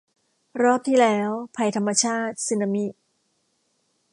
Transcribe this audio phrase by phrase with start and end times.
[0.61, 2.85] รอบที่แล้ว ภัยธรรมชาติ สึนามิ